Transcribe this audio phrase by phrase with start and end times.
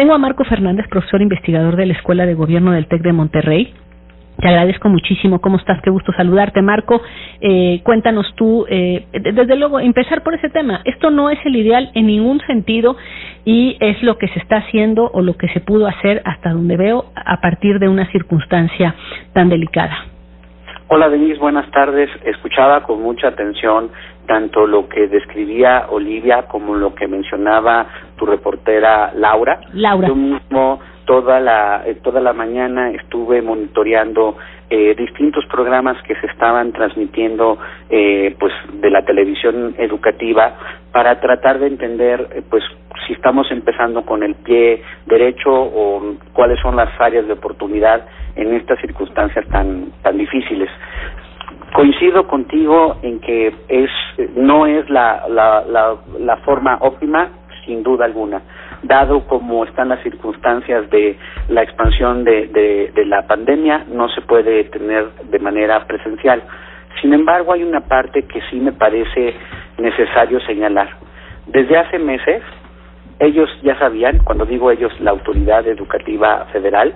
[0.00, 3.74] Tengo a Marco Fernández, profesor investigador de la Escuela de Gobierno del TEC de Monterrey.
[4.40, 5.42] Te agradezco muchísimo.
[5.42, 5.78] ¿Cómo estás?
[5.82, 7.02] Qué gusto saludarte, Marco.
[7.42, 10.80] Eh, cuéntanos tú, eh, desde luego, empezar por ese tema.
[10.86, 12.96] Esto no es el ideal en ningún sentido
[13.44, 16.78] y es lo que se está haciendo o lo que se pudo hacer hasta donde
[16.78, 18.94] veo a partir de una circunstancia
[19.34, 20.06] tan delicada.
[20.88, 22.08] Hola Denise, buenas tardes.
[22.24, 23.90] Escuchaba con mucha atención
[24.30, 27.84] tanto lo que describía Olivia como lo que mencionaba
[28.16, 29.58] tu reportera Laura.
[29.72, 30.06] Laura.
[30.06, 34.36] Yo mismo toda la eh, toda la mañana estuve monitoreando
[34.70, 40.54] eh, distintos programas que se estaban transmitiendo eh, pues de la televisión educativa
[40.92, 42.62] para tratar de entender eh, pues
[43.04, 48.54] si estamos empezando con el pie derecho o cuáles son las áreas de oportunidad en
[48.54, 50.70] estas circunstancias tan tan difíciles.
[51.72, 53.90] Coincido contigo en que es
[54.36, 57.28] no es la la, la, la forma óptima
[57.64, 58.42] sin duda alguna
[58.82, 61.16] dado como están las circunstancias de
[61.48, 66.42] la expansión de, de, de, la pandemia, no se puede tener de manera presencial.
[67.00, 69.34] Sin embargo, hay una parte que sí me parece
[69.78, 70.88] necesario señalar.
[71.46, 72.42] Desde hace meses,
[73.18, 76.94] ellos ya sabían, cuando digo ellos, la autoridad educativa federal,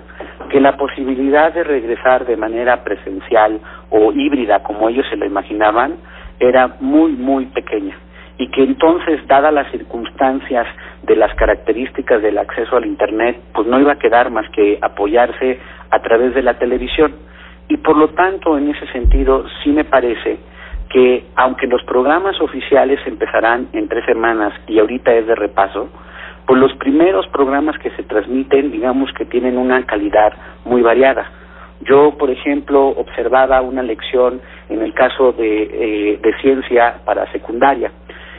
[0.50, 3.60] que la posibilidad de regresar de manera presencial
[3.96, 5.94] o híbrida, como ellos se lo imaginaban,
[6.40, 7.96] era muy, muy pequeña
[8.36, 10.66] y que entonces, dadas las circunstancias
[11.04, 15.60] de las características del acceso al Internet, pues no iba a quedar más que apoyarse
[15.90, 17.14] a través de la televisión.
[17.68, 20.38] Y por lo tanto, en ese sentido, sí me parece
[20.90, 25.88] que aunque los programas oficiales empezarán en tres semanas y ahorita es de repaso,
[26.46, 30.32] pues los primeros programas que se transmiten, digamos que tienen una calidad
[30.64, 31.30] muy variada.
[31.80, 37.90] Yo, por ejemplo, observaba una lección en el caso de, eh, de ciencia para secundaria.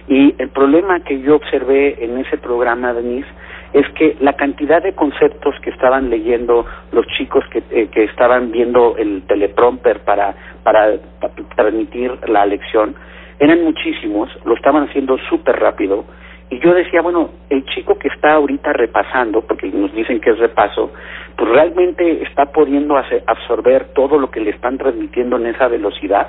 [0.08, 3.28] Y el problema que yo observé en ese programa, Denise,
[3.74, 8.52] es que la cantidad de conceptos que estaban leyendo los chicos que, eh, que estaban
[8.52, 10.34] viendo el teleprompter para,
[10.64, 12.96] para, para transmitir la lección
[13.40, 16.06] eran muchísimos, lo estaban haciendo súper rápido.
[16.50, 20.38] Y yo decía, bueno, el chico que está ahorita repasando, porque nos dicen que es
[20.38, 20.94] repaso,
[21.38, 26.28] pues realmente está pudiendo absorber todo lo que le están transmitiendo en esa velocidad.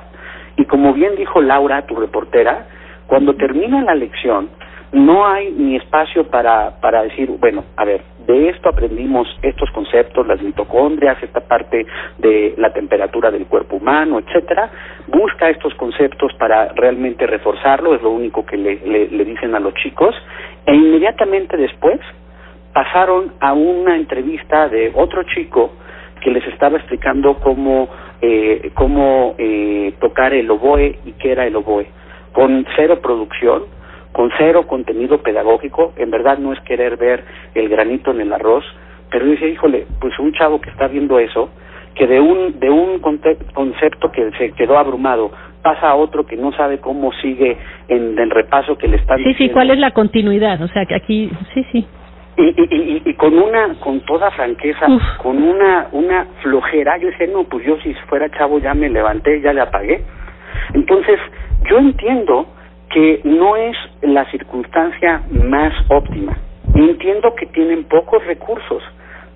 [0.57, 2.67] Y como bien dijo Laura, tu reportera,
[3.07, 4.49] cuando termina la lección,
[4.93, 10.27] no hay ni espacio para, para decir, bueno, a ver, de esto aprendimos estos conceptos,
[10.27, 11.87] las mitocondrias, esta parte
[12.19, 14.71] de la temperatura del cuerpo humano, etcétera.
[15.09, 19.75] Busca estos conceptos para realmente reforzarlo, es lo único que le, le dicen a los
[19.75, 20.15] chicos,
[20.65, 22.01] e inmediatamente después
[22.77, 25.73] pasaron a una entrevista de otro chico
[26.21, 27.89] que les estaba explicando cómo,
[28.21, 31.87] eh, cómo eh, tocar el oboe y qué era el oboe.
[32.35, 33.63] Con cero producción,
[34.13, 38.65] con cero contenido pedagógico, en verdad no es querer ver el granito en el arroz,
[39.11, 41.49] pero dice, híjole, pues un chavo que está viendo eso,
[41.95, 45.31] que de un de un concepto que se quedó abrumado
[45.63, 47.57] pasa a otro que no sabe cómo sigue
[47.89, 50.95] en el repaso que le están sí sí cuál es la continuidad o sea que
[50.95, 51.87] aquí sí sí
[52.37, 55.03] y, y, y, y con una con toda franqueza Uf.
[55.23, 59.41] con una una flojera yo decía no pues yo si fuera chavo ya me levanté
[59.41, 60.05] ya le apagué
[60.75, 61.19] entonces
[61.69, 62.47] yo entiendo
[62.91, 66.37] que no es la circunstancia más óptima.
[66.75, 68.83] Entiendo que tienen pocos recursos,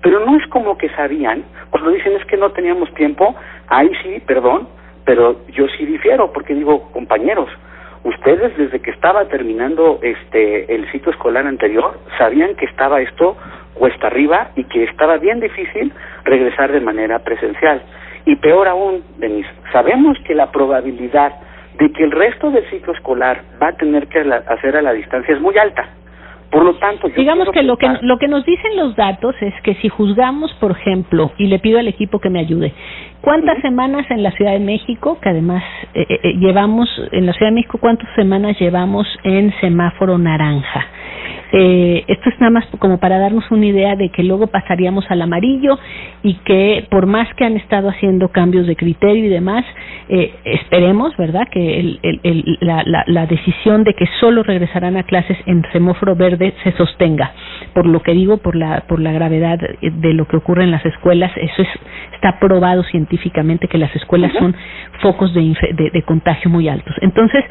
[0.01, 3.35] pero no es como que sabían, cuando dicen es que no teníamos tiempo,
[3.67, 4.67] ahí sí, perdón,
[5.05, 7.49] pero yo sí difiero, porque digo, compañeros,
[8.03, 13.37] ustedes desde que estaba terminando este el ciclo escolar anterior sabían que estaba esto
[13.73, 15.91] cuesta arriba y que estaba bien difícil
[16.23, 17.81] regresar de manera presencial.
[18.25, 21.33] Y peor aún, Denise, sabemos que la probabilidad
[21.79, 25.33] de que el resto del ciclo escolar va a tener que hacer a la distancia
[25.33, 25.89] es muy alta.
[26.51, 29.53] Por lo tanto, yo digamos que lo que lo que nos dicen los datos es
[29.63, 32.73] que si juzgamos, por ejemplo, y le pido al equipo que me ayude,
[33.21, 33.61] ¿cuántas ¿Sí?
[33.61, 35.63] semanas en la Ciudad de México, que además
[35.93, 40.87] eh, eh, llevamos en la Ciudad de México, cuántas semanas llevamos en semáforo naranja?
[41.53, 45.21] Eh, esto es nada más como para darnos una idea de que luego pasaríamos al
[45.21, 45.77] amarillo
[46.23, 49.65] y que por más que han estado haciendo cambios de criterio y demás,
[50.07, 54.95] eh, esperemos, ¿verdad?, que el, el, el, la, la, la decisión de que solo regresarán
[54.97, 57.33] a clases en semáforo verde se sostenga.
[57.73, 60.85] Por lo que digo, por la, por la gravedad de lo que ocurre en las
[60.85, 61.69] escuelas, eso es,
[62.13, 64.39] está probado científicamente que las escuelas uh -huh.
[64.39, 64.55] son
[65.01, 65.41] focos de,
[65.73, 66.95] de, de contagio muy altos.
[67.01, 67.43] Entonces,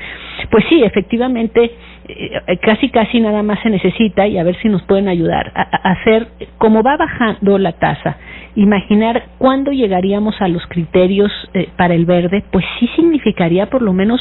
[0.50, 1.70] pues sí, efectivamente,
[2.08, 5.62] eh, casi casi nada más se necesita y a ver si nos pueden ayudar a,
[5.62, 6.28] a hacer
[6.58, 8.16] como va bajando la tasa
[8.54, 13.92] imaginar cuándo llegaríamos a los criterios eh, para el verde pues sí significaría por lo
[13.92, 14.20] menos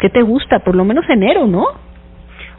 [0.00, 1.66] qué te gusta por lo menos enero no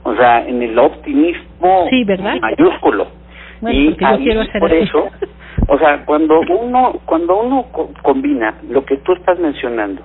[0.03, 3.23] o sea en el optimismo sí verdad mayúsculo.
[3.71, 3.91] Y
[4.59, 5.09] por eso,
[5.67, 7.65] o sea, cuando uno cuando uno
[8.01, 10.01] combina lo que tú estás mencionando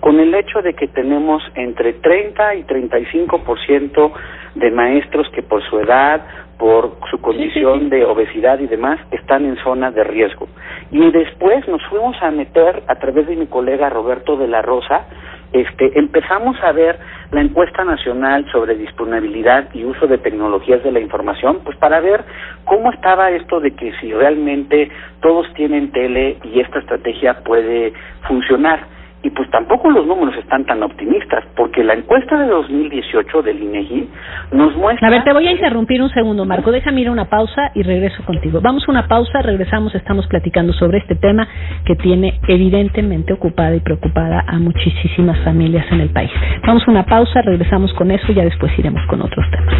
[0.00, 4.12] con el hecho de que tenemos entre 30 y 35%
[4.54, 6.22] de maestros que por su edad,
[6.58, 10.48] por su condición de obesidad y demás, están en zona de riesgo.
[10.90, 15.06] Y después nos fuimos a meter, a través de mi colega Roberto de la Rosa,
[15.52, 16.98] este, empezamos a ver
[17.30, 22.22] la encuesta nacional sobre disponibilidad y uso de tecnologías de la información, pues para ver
[22.64, 24.90] cómo estaba esto de que si realmente
[25.22, 27.94] todos tienen tele y esta estrategia puede
[28.26, 33.62] funcionar y pues tampoco los números están tan optimistas, porque la encuesta de 2018 del
[33.62, 34.08] INEGI
[34.52, 35.08] nos muestra...
[35.08, 36.70] A ver, te voy a interrumpir un segundo, Marco.
[36.70, 38.60] Déjame ir a una pausa y regreso contigo.
[38.60, 41.48] Vamos a una pausa, regresamos, estamos platicando sobre este tema
[41.84, 46.30] que tiene evidentemente ocupada y preocupada a muchísimas familias en el país.
[46.64, 49.74] Vamos a una pausa, regresamos con eso y ya después iremos con otros temas.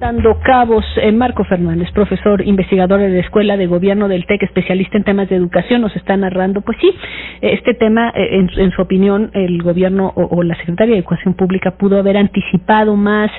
[0.00, 4.98] Dando cabos, eh, Marco Fernández, profesor, investigador de la Escuela de Gobierno del TEC, especialista
[4.98, 6.92] en temas de educación, nos está narrando, pues sí,
[7.40, 11.72] este tema eh, en, en su opinión, el gobierno o, la Secretaría de Educación Pública
[11.72, 13.30] pudo haber anticipado más.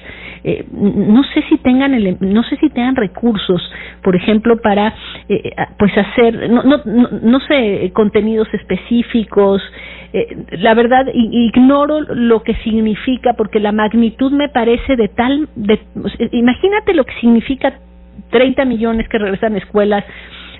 [0.44, 3.62] Eh, no sé si tengan no sé si tengan recursos,
[4.02, 4.94] por ejemplo, para
[5.30, 6.82] eh, pues hacer no, no,
[7.22, 9.62] no, sé contenidos específicos.
[10.14, 15.80] Eh, la verdad ignoro lo que significa porque la magnitud me parece de tal de
[16.32, 17.74] imagínate lo que significa
[18.30, 20.04] 30 millones que regresan a escuelas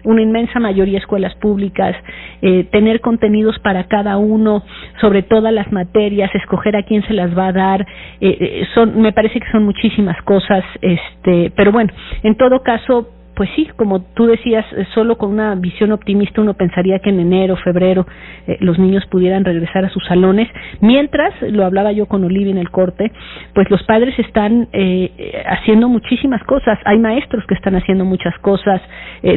[0.04, 1.96] una inmensa mayoría escuelas públicas,
[2.42, 4.64] eh, tener contenidos para cada uno
[5.00, 7.82] sobre todas las materias, escoger a quién se las va a dar,
[8.22, 11.92] eh, eh, son, me parece que son muchísimas cosas, este, pero bueno,
[12.24, 16.54] en todo caso, pues sí, como tú decías, eh, solo con una visión optimista uno
[16.54, 18.06] pensaría que en enero, febrero
[18.48, 20.48] eh, los niños pudieran regresar a sus salones,
[20.82, 23.12] mientras, lo hablaba yo con Olivia en el corte,
[23.54, 28.82] pues los padres están eh, haciendo muchísimas cosas, hay maestros que están haciendo muchas cosas,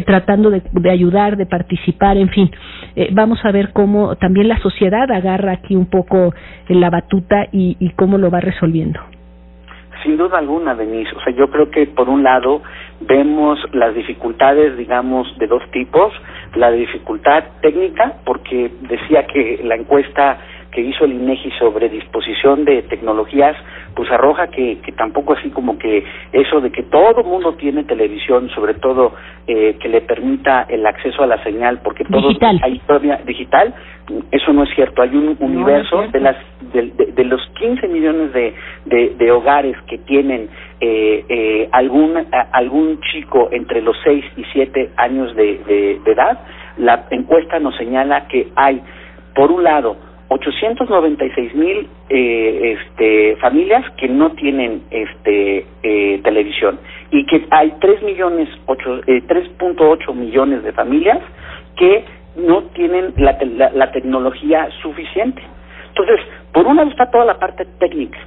[0.04, 2.50] tratando de, ayudar, de participar, en fin,
[3.12, 6.34] vamos a ver cómo también la sociedad agarra aquí un poco
[6.68, 9.15] la batuta y, y cómo lo va resolviendo.
[10.02, 11.14] Sin duda alguna, Denise.
[11.16, 12.62] O sea, yo creo que por un lado
[13.00, 16.12] vemos las dificultades, digamos, de dos tipos.
[16.54, 20.38] La dificultad técnica, porque decía que la encuesta
[20.70, 23.56] que hizo el INEGI sobre disposición de tecnologías,
[23.96, 28.50] pues arroja que, que tampoco así como que eso de que todo mundo tiene televisión,
[28.50, 29.14] sobre todo
[29.46, 32.28] eh, que le permita el acceso a la señal, porque todo
[32.62, 33.74] hay todavía digital,
[34.30, 35.00] eso no es cierto.
[35.00, 36.36] Hay un universo de las
[36.74, 38.54] de, de, los 15 millones de,
[39.16, 40.50] de, hogares que tienen
[40.80, 42.22] eh, eh, algún
[42.52, 46.38] algún chico entre los 6 y 7 años de, de edad.
[46.76, 48.82] La encuesta nos señala que hay,
[49.34, 49.96] por un lado,
[50.28, 56.78] 896 mil eh, este, familias que no tienen este, eh, televisión
[57.10, 61.18] y que hay 3 millones, 3.8 eh, millones de familias
[61.76, 62.04] que
[62.36, 63.36] no tienen la,
[63.74, 65.42] la, tecnología suficiente.
[65.88, 66.20] Entonces,
[66.52, 68.18] por un lado está toda la parte técnica,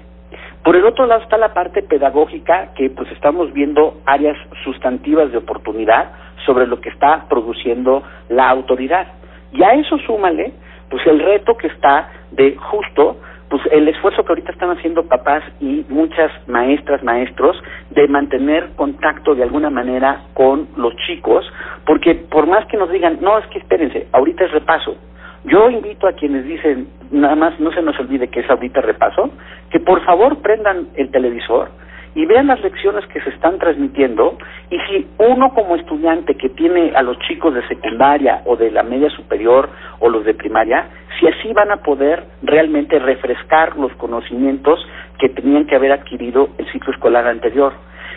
[0.63, 5.37] por el otro lado está la parte pedagógica, que pues estamos viendo áreas sustantivas de
[5.37, 6.11] oportunidad
[6.45, 9.07] sobre lo que está produciendo la autoridad.
[9.53, 10.51] Y a eso súmale
[10.89, 13.17] pues el reto que está de justo
[13.49, 19.33] pues el esfuerzo que ahorita están haciendo papás y muchas maestras, maestros, de mantener contacto
[19.33, 21.51] de alguna manera con los chicos,
[21.85, 24.95] porque por más que nos digan, no, es que espérense, ahorita es repaso.
[25.45, 29.31] Yo invito a quienes dicen, nada más no se nos olvide que es ahorita repaso,
[29.71, 31.69] que por favor prendan el televisor,
[32.15, 34.37] y vean las lecciones que se están transmitiendo
[34.69, 38.83] y si uno como estudiante que tiene a los chicos de secundaria o de la
[38.83, 40.89] media superior o los de primaria,
[41.19, 44.79] si así van a poder realmente refrescar los conocimientos
[45.19, 47.73] que tenían que haber adquirido el ciclo escolar anterior.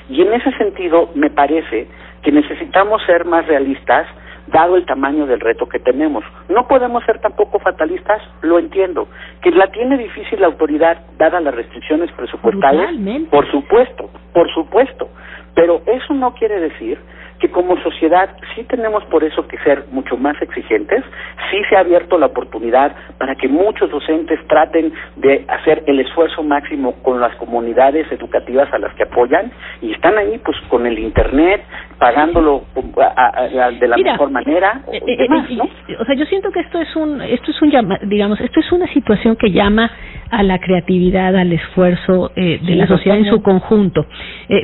[0.08, 1.88] Y en ese sentido me parece
[2.22, 4.06] que necesitamos ser más realistas
[4.46, 6.24] dado el tamaño del reto que tenemos.
[6.48, 9.08] No podemos ser tampoco fatalistas, lo entiendo.
[9.40, 12.92] Que la tiene difícil la autoridad, dadas las restricciones presupuestarias,
[13.30, 15.08] por supuesto, por supuesto.
[15.54, 16.98] Pero eso no quiere decir
[17.42, 21.02] que como sociedad sí tenemos por eso que ser mucho más exigentes,
[21.50, 26.44] sí se ha abierto la oportunidad para que muchos docentes traten de hacer el esfuerzo
[26.44, 31.00] máximo con las comunidades educativas a las que apoyan y están ahí pues con el
[31.00, 31.64] internet
[31.98, 36.80] pagándolo de la mejor manera o, eh, eh, eh, o sea yo siento que esto
[36.80, 37.72] es un esto es un
[38.08, 39.90] digamos esto es una situación que llama
[40.30, 44.06] a la creatividad, al esfuerzo de la sociedad en su conjunto.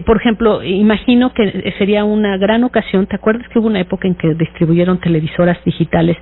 [0.07, 4.15] por ejemplo, imagino que sería una gran ocasión, ¿te acuerdas que hubo una época en
[4.15, 6.17] que distribuyeron televisoras digitales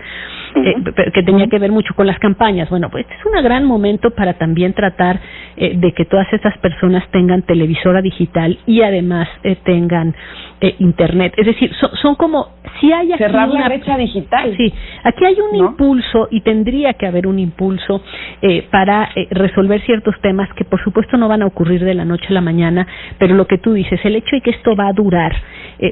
[0.55, 0.75] eh,
[1.13, 2.69] que tenía que ver mucho con las campañas?
[2.71, 5.21] Bueno, pues este es un gran momento para también tratar
[5.57, 10.15] eh, de que todas estas personas tengan televisora digital y además eh, tengan
[10.59, 11.35] eh, internet.
[11.37, 11.71] Es decir,
[12.01, 12.49] son, como
[12.81, 14.55] si hay aquí cerrar una, brecha digital.
[14.57, 14.73] Sí,
[15.05, 18.03] aquí hay un impulso y tendría que haber un impulso
[18.41, 22.07] eh, para eh, resolver ciertos temas que por supuesto no van a ocurrir de la
[22.07, 22.87] noche a la mañana,
[23.19, 25.35] pero lo que tú dices, el hecho de que esto va a durar,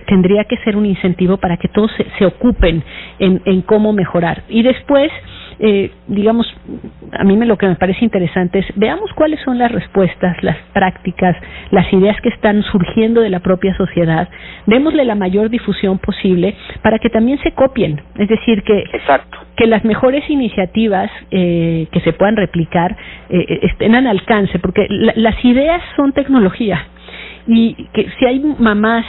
[0.06, 2.82] tendría que ser un incentivo para que todos se, se ocupen
[3.18, 4.44] en, en cómo mejorar.
[4.49, 5.11] Y después
[5.58, 6.46] eh, digamos,
[7.12, 10.56] a mí me, lo que me parece interesante es veamos cuáles son las respuestas, las
[10.73, 11.37] prácticas,
[11.70, 14.28] las ideas que están surgiendo de la propia sociedad,
[14.66, 18.84] démosle la mayor difusión posible para que también se copien, es decir, que,
[19.56, 22.96] que las mejores iniciativas eh, que se puedan replicar
[23.28, 26.87] eh, estén al alcance, porque las ideas son tecnología
[27.46, 29.04] y que si hay mamás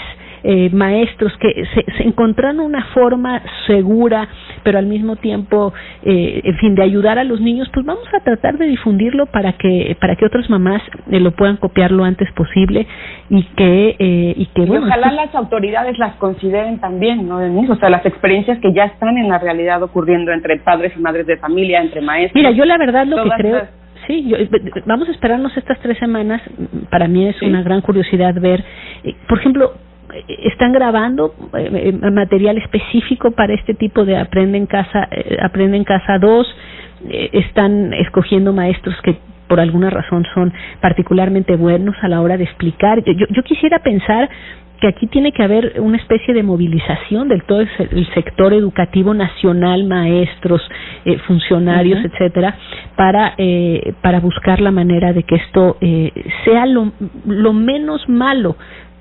[0.45, 4.27] eh, maestros que se, se, encontraron una forma segura,
[4.63, 5.73] pero al mismo tiempo,
[6.03, 9.53] eh, en fin, de ayudar a los niños, pues vamos a tratar de difundirlo para
[9.53, 12.85] que para que otras mamás eh, lo puedan copiar lo antes posible
[13.29, 17.37] y que eh, y que bueno, ojalá las autoridades las consideren también, ¿no?
[17.37, 21.25] O sea, las experiencias que ya están en la realidad ocurriendo entre padres y madres
[21.25, 22.35] de familia, entre maestros.
[22.35, 24.37] Mira, yo la verdad lo que creo Sí, yo,
[24.85, 26.41] vamos a esperarnos estas tres semanas.
[26.89, 28.63] Para mí es una gran curiosidad ver,
[29.27, 29.73] por ejemplo,
[30.27, 35.77] están grabando eh, eh, material específico para este tipo de aprende en casa eh, aprende
[35.77, 36.55] en casa 2
[37.33, 43.03] están escogiendo maestros que por alguna razón son particularmente buenos a la hora de explicar.
[43.03, 44.27] Yo, yo quisiera pensar
[44.79, 49.85] que aquí tiene que haber una especie de movilización del todo el sector educativo nacional,
[49.85, 50.61] maestros,
[51.27, 52.57] funcionarios, etcétera,
[52.95, 56.11] para eh, para buscar la manera de que esto eh,
[56.43, 56.91] sea lo,
[57.25, 58.55] lo menos malo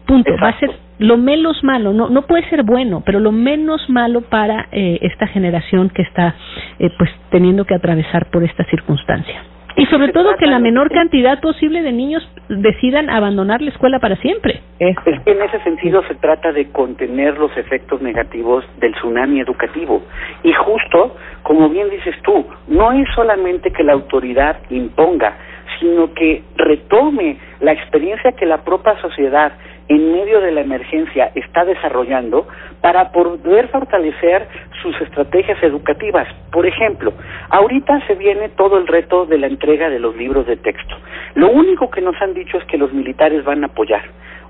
[0.06, 0.32] punto.
[0.42, 4.20] Va a ser lo menos malo no no puede ser bueno pero lo menos malo
[4.22, 6.36] para eh, esta generación que está
[6.78, 9.42] eh, pues teniendo que atravesar por esta circunstancia
[9.76, 14.16] y sobre todo que la menor cantidad posible de niños decidan abandonar la escuela para
[14.16, 14.60] siempre.
[14.78, 20.02] Es, que en ese sentido se trata de contener los efectos negativos del tsunami educativo.
[20.42, 25.36] Y justo, como bien dices tú, no es solamente que la autoridad imponga,
[25.80, 29.52] sino que retome la experiencia que la propia sociedad
[29.88, 32.46] en medio de la emergencia está desarrollando
[32.80, 34.46] para poder fortalecer
[34.82, 36.26] sus estrategias educativas.
[36.50, 37.12] Por ejemplo,
[37.50, 40.96] ahorita se viene todo el reto de la entrega de los libros de texto.
[41.34, 44.02] Lo único que nos han dicho es que los militares van a apoyar.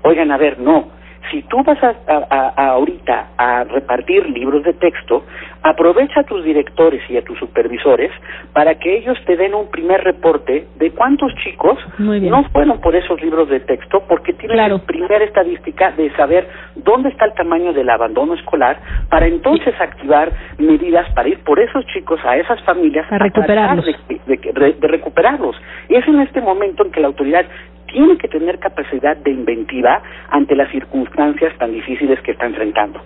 [0.03, 0.89] Oigan, a ver, no,
[1.31, 5.23] si tú vas a, a, ahorita a repartir libros de texto,
[5.63, 8.11] aprovecha a tus directores y a tus supervisores
[8.53, 13.21] para que ellos te den un primer reporte de cuántos chicos no fueron por esos
[13.21, 17.89] libros de texto, porque tienen la primera estadística de saber dónde está el tamaño del
[17.89, 18.79] abandono escolar,
[19.09, 23.85] para entonces activar medidas para ir por esos chicos a esas familias a recuperarlos.
[23.85, 25.55] de recuperarlos.
[25.89, 27.45] Y es en este momento en que la autoridad
[27.95, 32.99] tiene que tener capacidad de inventiva ante las circunstancias tan difíciles que está enfrentando.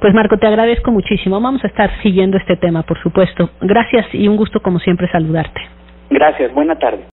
[0.00, 1.40] Pues Marco, te agradezco muchísimo.
[1.40, 3.50] Vamos a estar siguiendo este tema, por supuesto.
[3.60, 5.60] Gracias y un gusto como siempre saludarte.
[6.10, 7.04] Gracias, buena tarde.